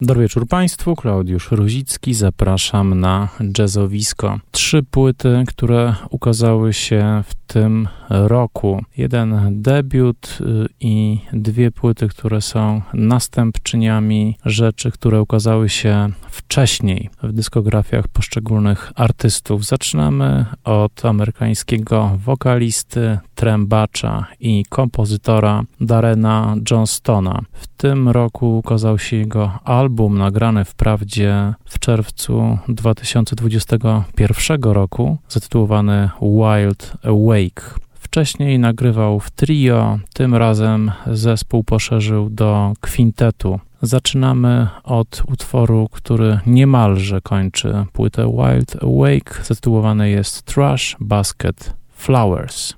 [0.00, 3.28] Dobry wieczór Państwu, Klaudiusz Ruzicki, zapraszam na
[3.58, 4.38] jazzowisko.
[4.50, 8.82] Trzy płyty, które ukazały się w tym roku.
[8.96, 17.32] Jeden debiut y, i dwie płyty, które są następczyniami rzeczy, które ukazały się wcześniej w
[17.32, 19.64] dyskografiach poszczególnych artystów.
[19.64, 27.40] Zaczynamy od amerykańskiego wokalisty, trębacza i kompozytora Darena Johnstona.
[27.52, 36.92] W tym roku ukazał się jego album nagrany wprawdzie w czerwcu 2021 roku, zatytułowany Wild
[37.02, 37.80] Awake.
[37.94, 43.60] Wcześniej nagrywał w trio, tym razem zespół poszerzył do kwintetu.
[43.82, 49.40] Zaczynamy od utworu, który niemalże kończy płytę Wild Awake.
[49.44, 52.74] Zatytułowany jest Trash Basket Flowers.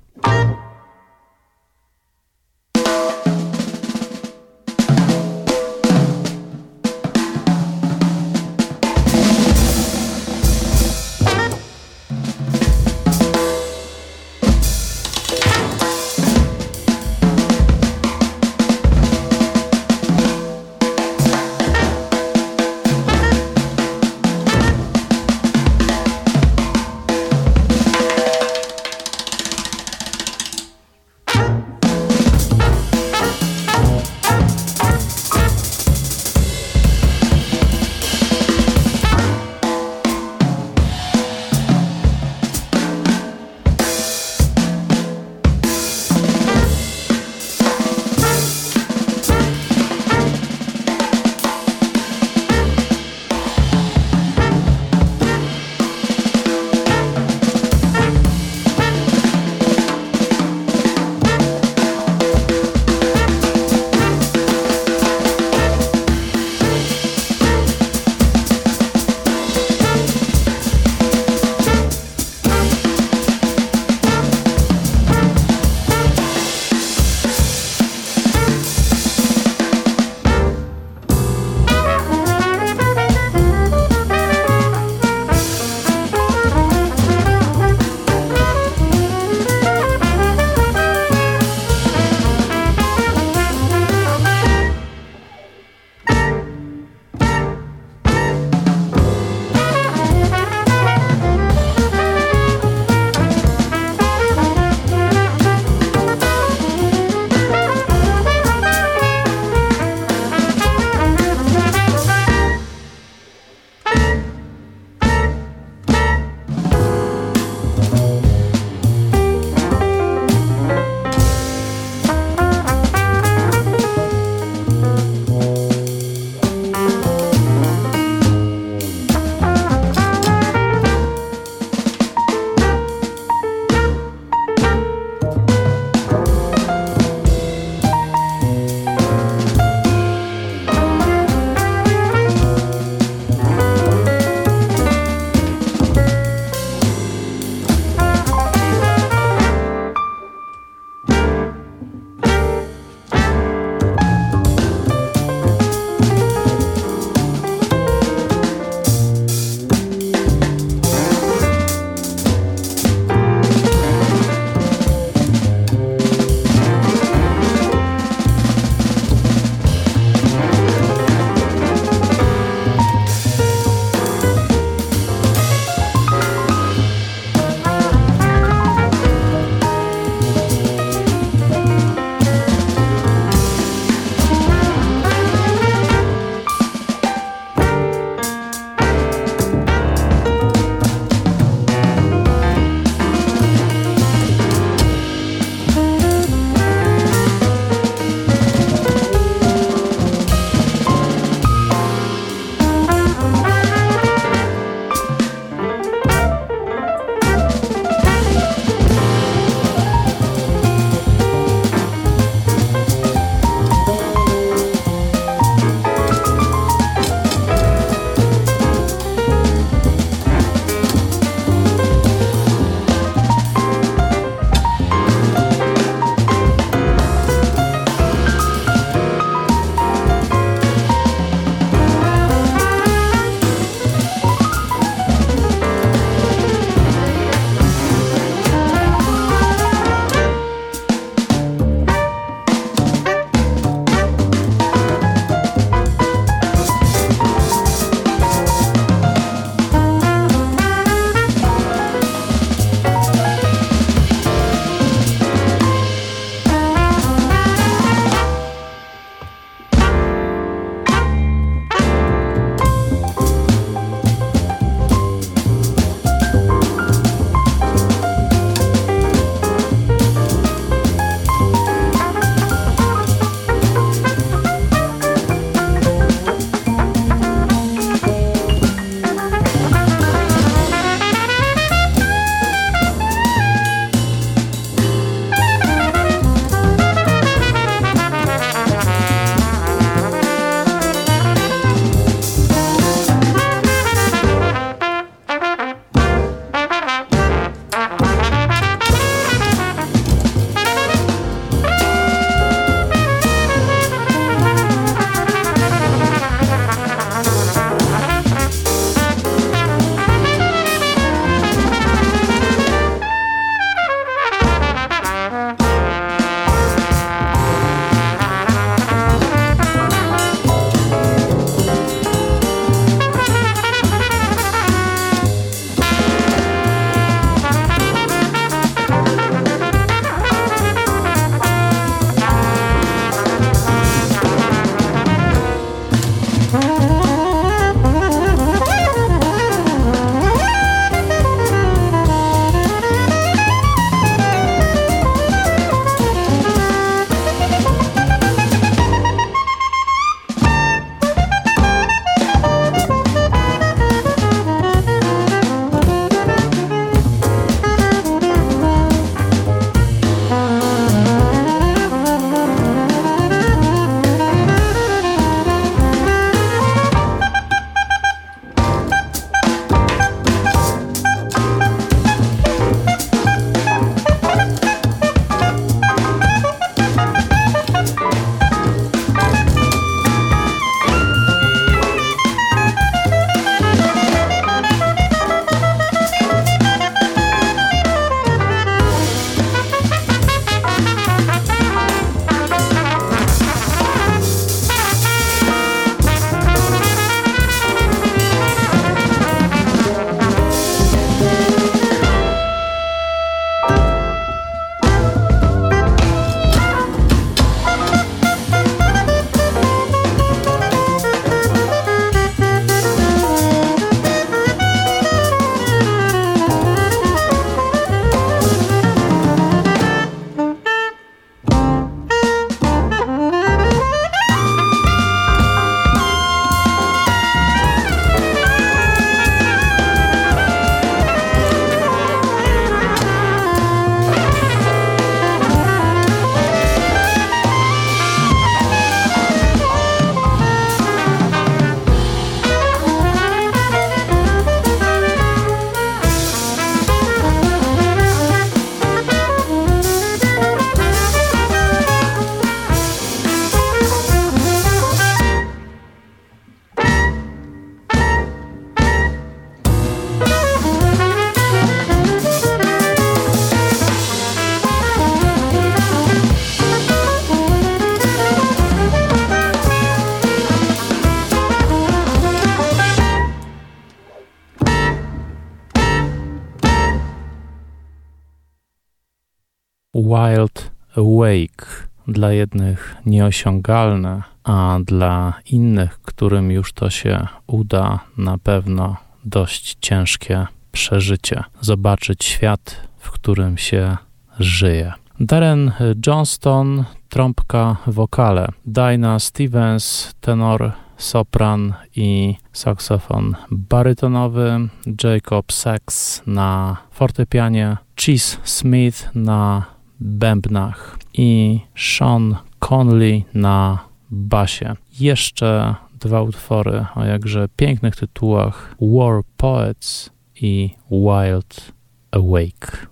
[482.19, 490.47] Dla jednych nieosiągalne, a dla innych, którym już to się uda, na pewno dość ciężkie
[490.71, 491.43] przeżycie.
[491.61, 493.97] Zobaczyć świat, w którym się
[494.39, 494.93] żyje.
[495.19, 495.71] Darren
[496.07, 498.47] Johnston, trąbka, wokale.
[498.65, 504.69] Dinah Stevens, tenor, sopran i saksofon barytonowy.
[505.03, 507.77] Jacob Sachs na fortepianie.
[507.95, 509.63] Cheese Smith na
[509.99, 513.79] bębnach i Sean Conley na
[514.11, 514.75] basie.
[514.99, 520.09] Jeszcze dwa utwory o jakże pięknych tytułach War Poets
[520.41, 521.71] i Wild
[522.11, 522.87] Awake.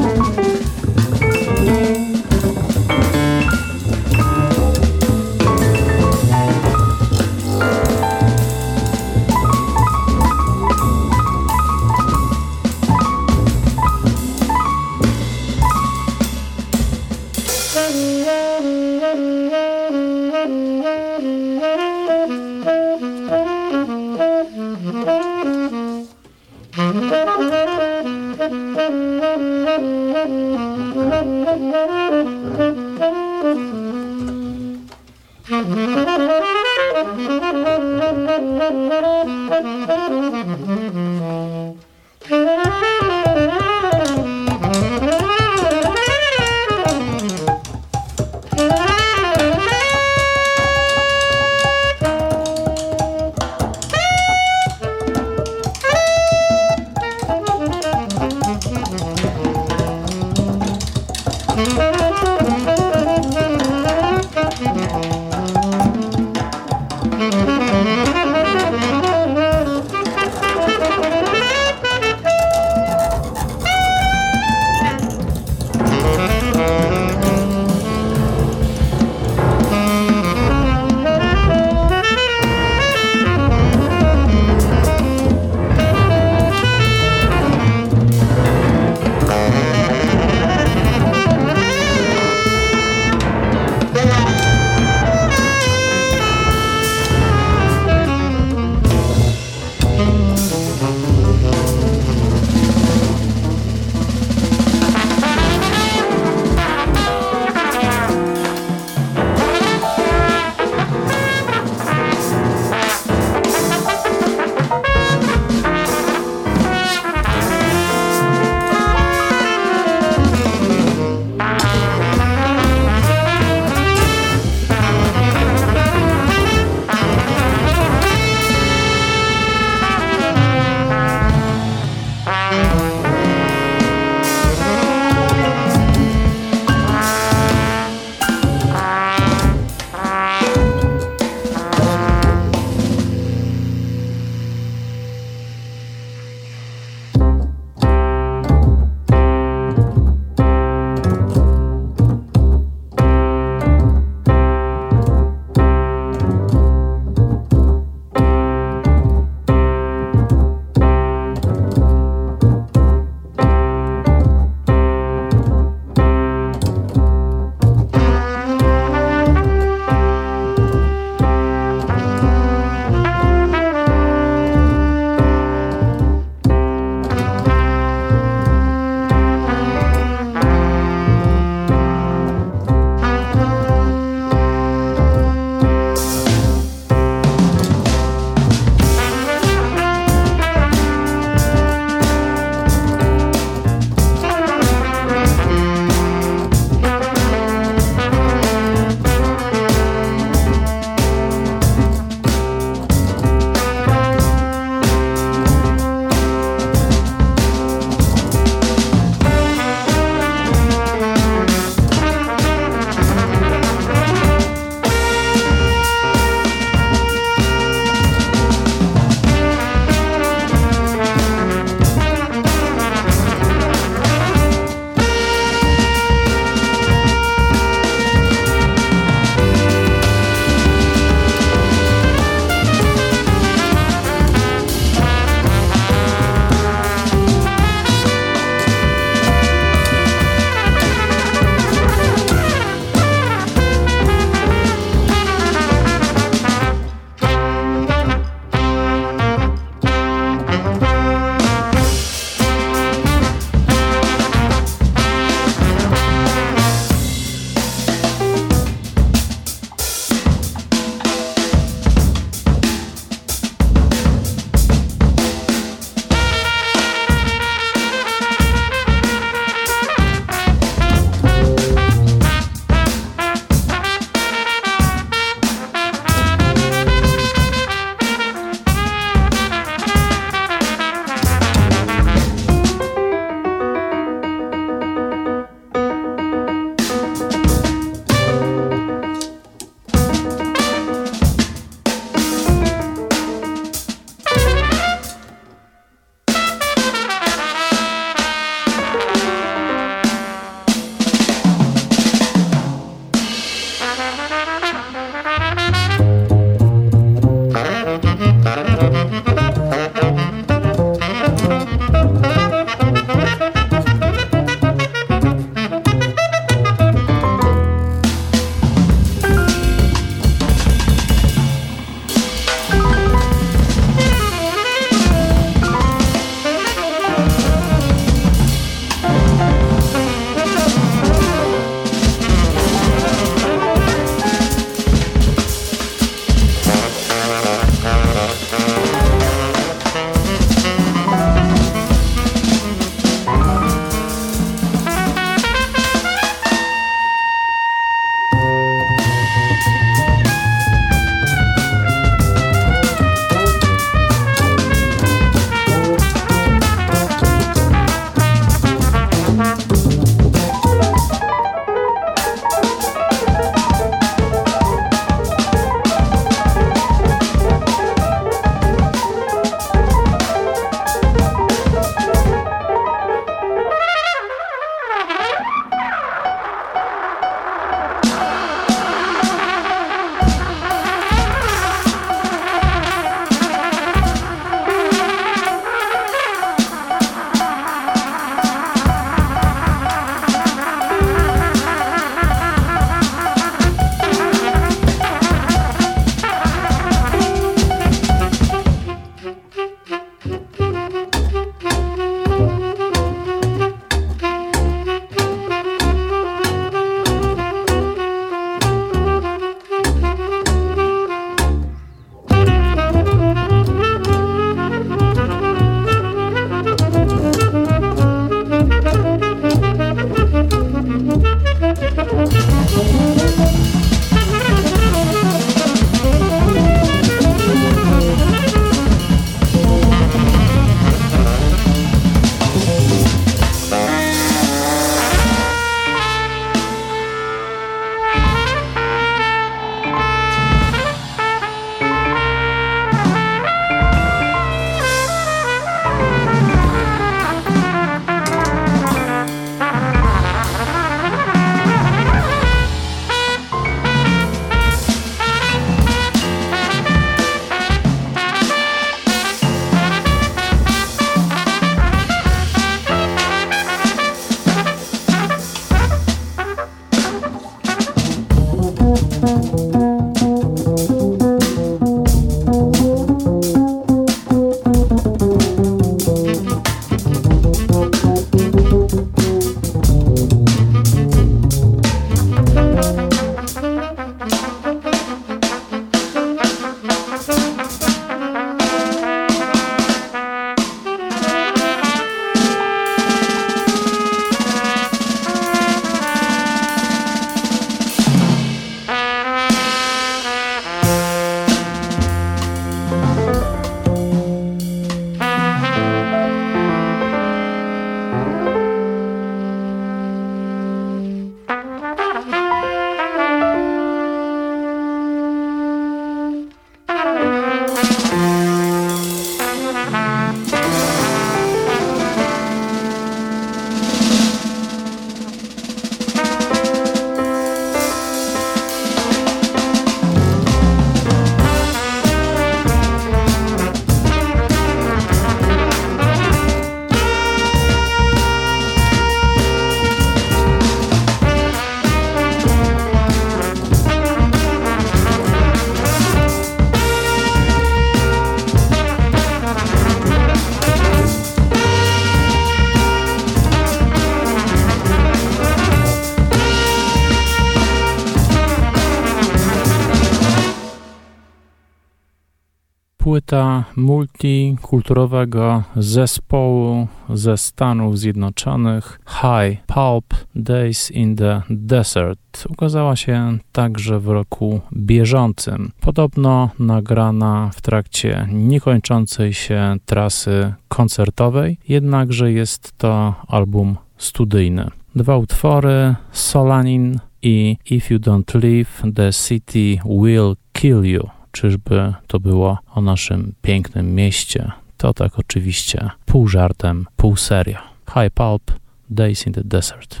[563.94, 572.46] Multikulturowego zespołu ze Stanów Zjednoczonych High Pulp Days in the Desert.
[572.48, 575.72] Ukazała się także w roku bieżącym.
[575.80, 584.70] Podobno nagrana w trakcie niekończącej się trasy koncertowej, jednakże jest to album studyjny.
[584.94, 591.13] Dwa utwory Solanin i If You Don't Leave, The City Will Kill You.
[591.34, 594.52] Czyżby to było o naszym pięknym mieście?
[594.76, 597.62] To tak oczywiście pół żartem, pół seria.
[597.94, 598.42] High Pulp,
[598.90, 600.00] Days in the Desert.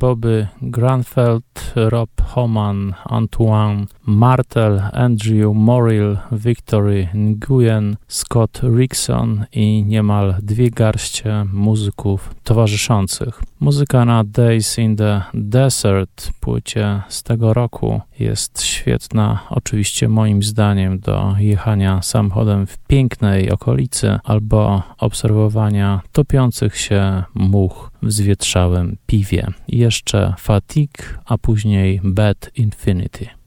[0.00, 1.44] Bobby Granfeld,
[1.76, 12.34] Rob Homan, Antoine Martel, Andrew Morrill, Victory Nguyen, Scott Rickson i niemal dwie garście muzyków
[12.44, 13.42] towarzyszących.
[13.60, 20.98] Muzyka na Days in the Desert, płycie z tego roku, jest świetna, oczywiście moim zdaniem,
[20.98, 29.46] do jechania samochodem w pięknej okolicy albo obserwowania topiących się much w zwietrzałym piwie.
[29.68, 33.39] Jeszcze Fatigue, a później Bad Infinity.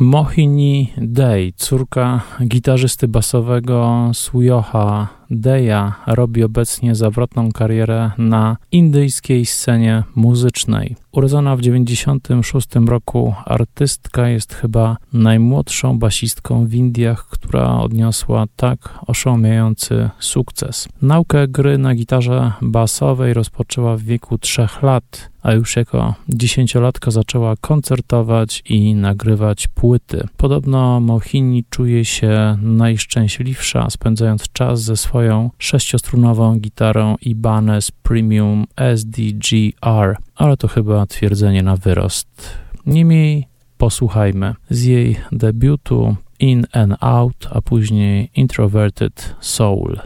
[0.00, 10.96] Mohini Day, córka gitarzysty basowego Suyoha Deja robi obecnie zawrotną karierę na indyjskiej scenie muzycznej.
[11.12, 20.10] Urodzona w 1996 roku, artystka jest chyba najmłodszą basistką w Indiach, która odniosła tak oszałamiający
[20.18, 20.88] sukces.
[21.02, 27.54] Naukę gry na gitarze basowej rozpoczęła w wieku trzech lat, a już jako dziesięciolatka zaczęła
[27.60, 30.28] koncertować i nagrywać płyty.
[30.36, 40.56] Podobno Mohini czuje się najszczęśliwsza, spędzając czas ze swoją sześciostronową gitarą Ibanez Premium SDGR, ale
[40.56, 42.58] to chyba twierdzenie na wyrost.
[42.86, 43.46] Niemniej
[43.78, 49.98] posłuchajmy z jej debiutu In and Out, a później Introverted Soul.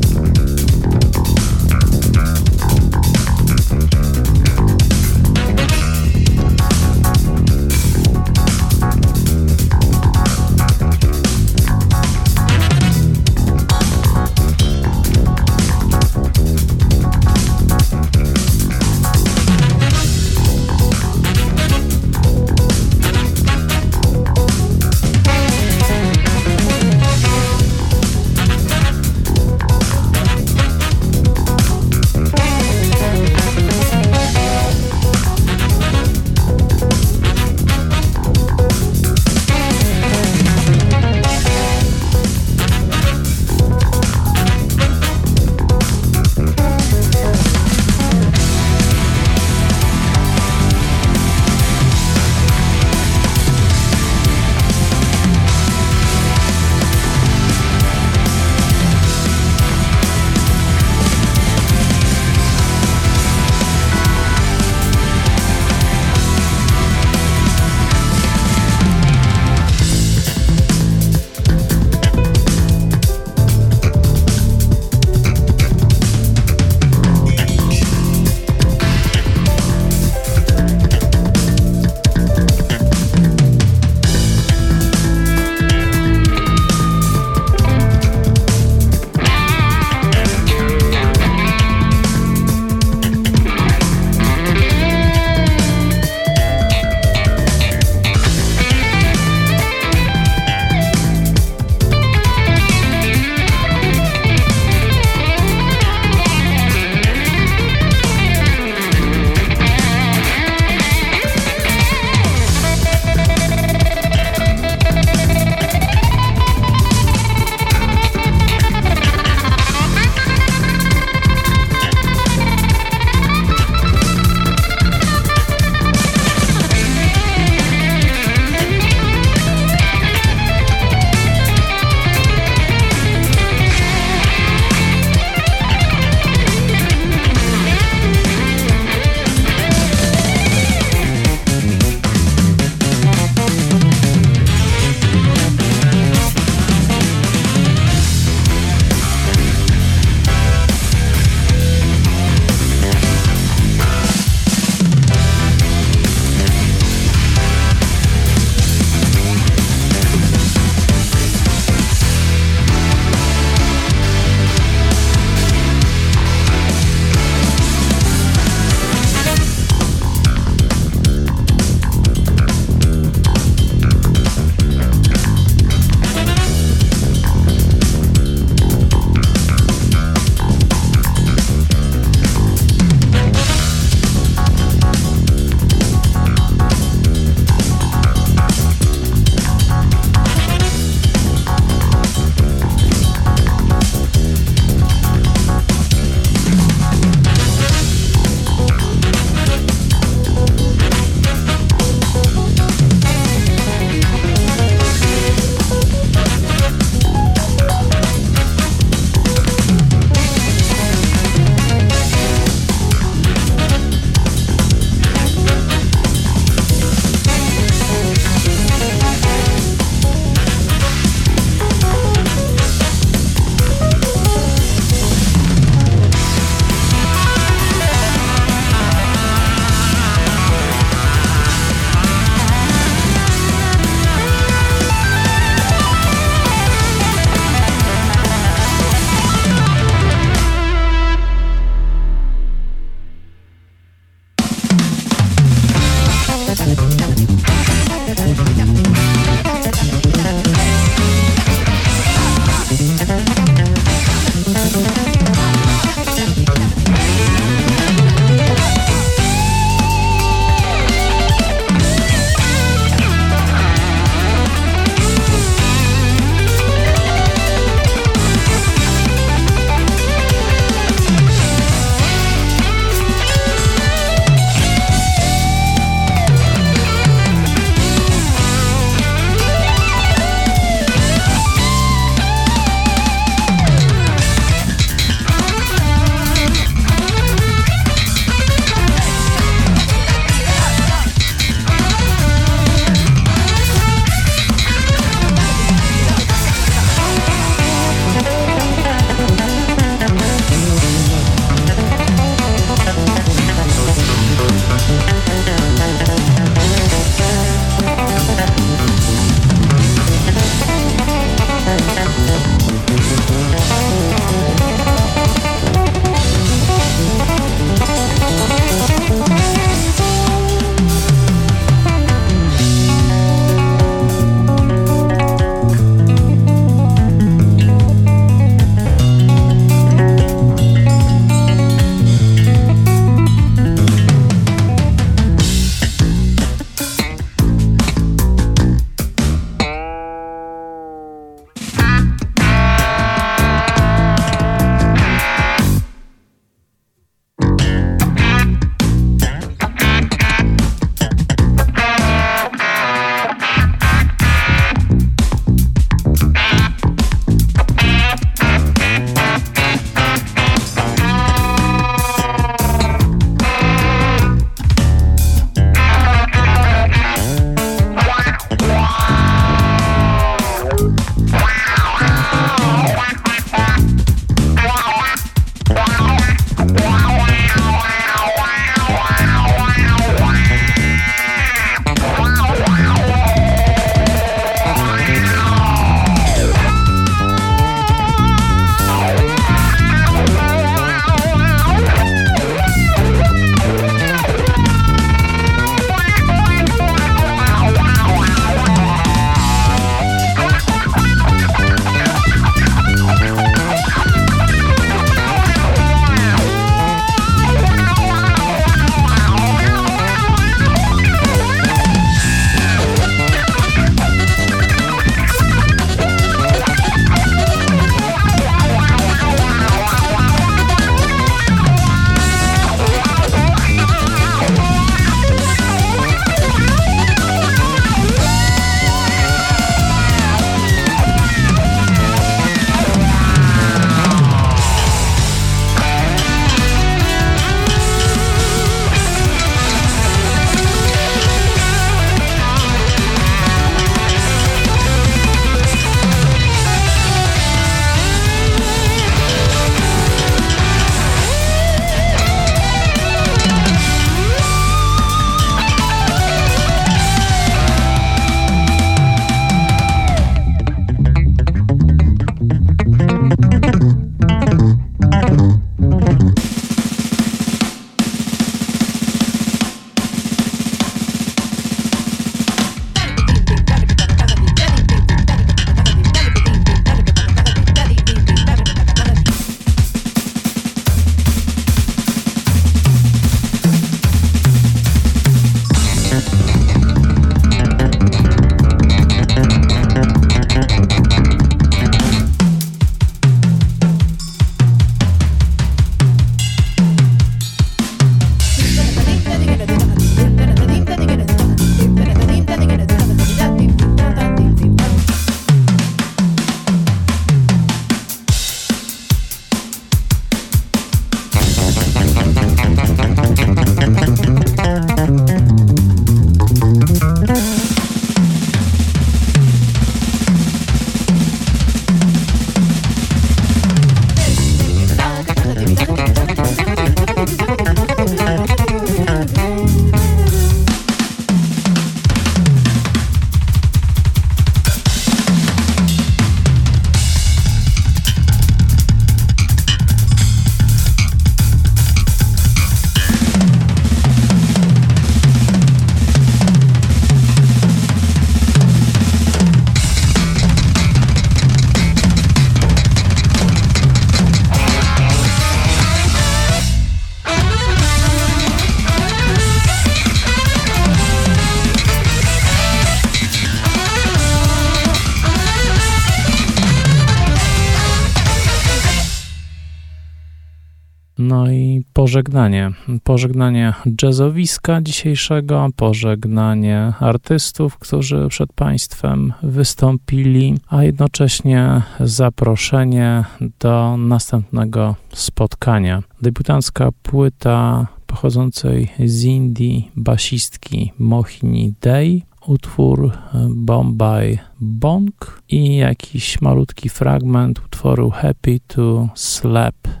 [572.11, 572.71] Pożegnanie.
[573.03, 583.23] Pożegnanie jazzowiska dzisiejszego, pożegnanie artystów, którzy przed Państwem wystąpili, a jednocześnie zaproszenie
[583.59, 586.03] do następnego spotkania.
[586.21, 593.11] Debiutancka płyta pochodzącej z Indii basistki Mohini Day, utwór
[593.49, 600.00] Bombay Bong i jakiś malutki fragment utworu Happy to Slap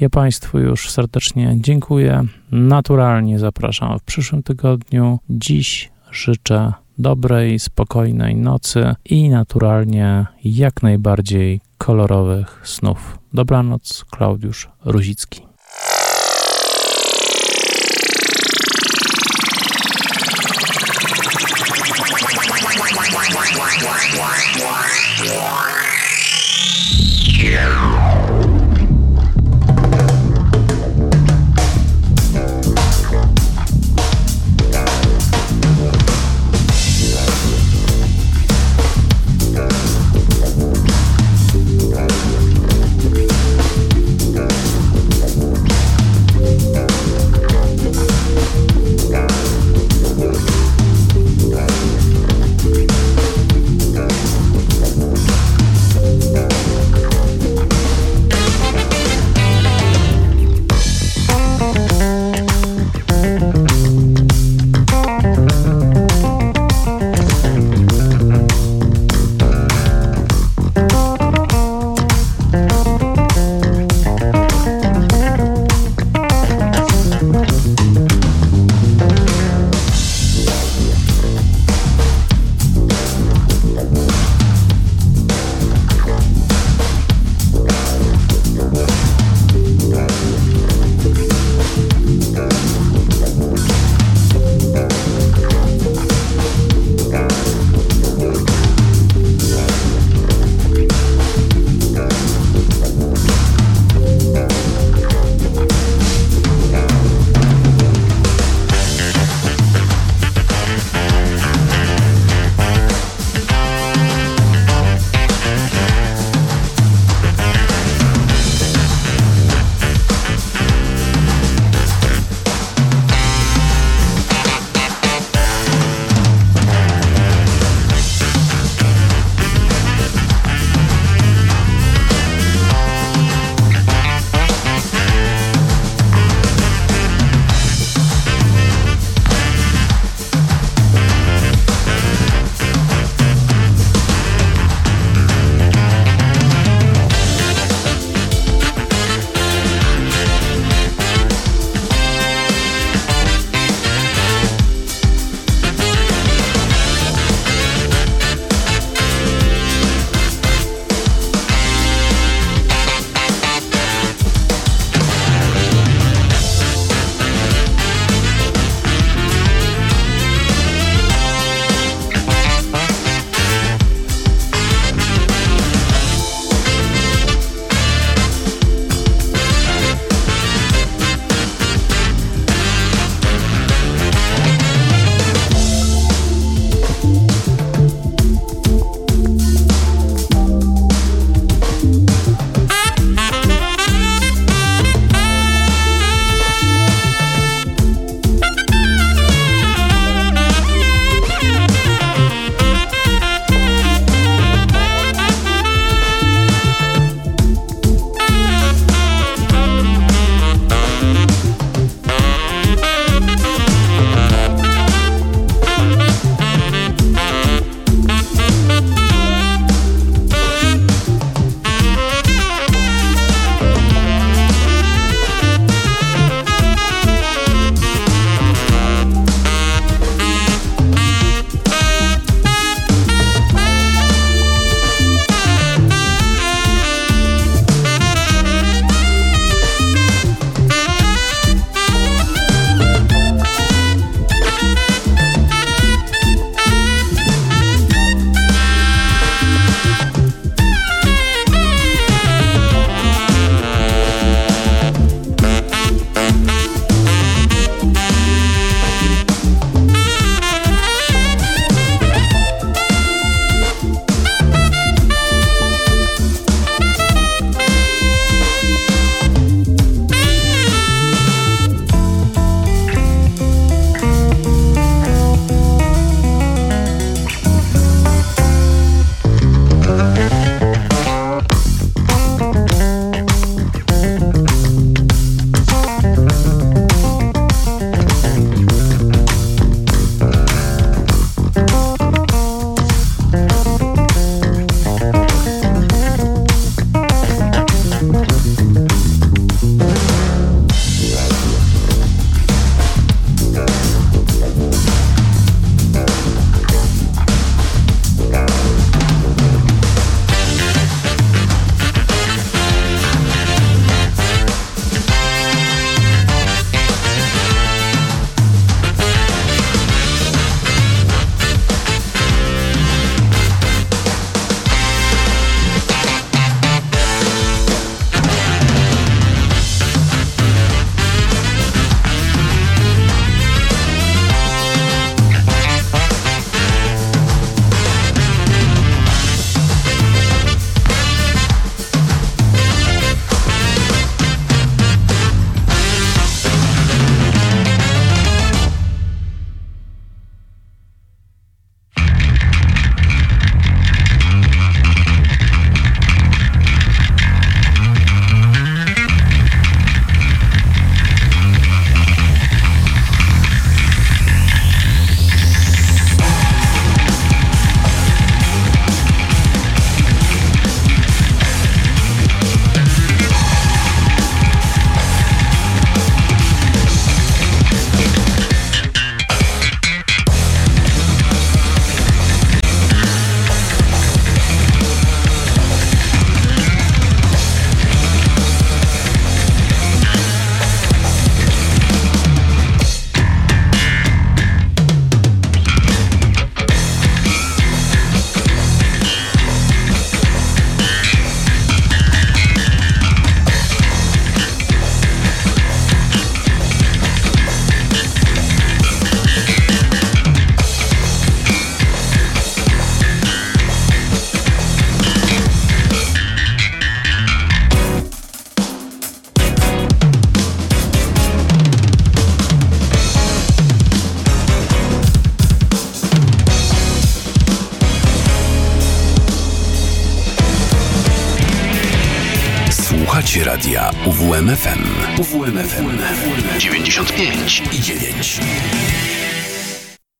[0.00, 2.24] Ja Państwu już serdecznie dziękuję.
[2.52, 5.18] Naturalnie zapraszam w przyszłym tygodniu.
[5.30, 13.18] Dziś życzę dobrej, spokojnej nocy i naturalnie jak najbardziej kolorowych snów.
[13.34, 15.47] Dobranoc, Klaudiusz Ruzicki.